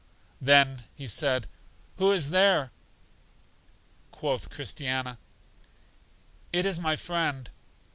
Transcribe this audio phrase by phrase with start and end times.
[0.41, 1.45] Then He said,
[1.97, 2.71] Who is there?
[4.09, 5.19] Quoth Christiana:
[6.51, 7.51] It is my friend.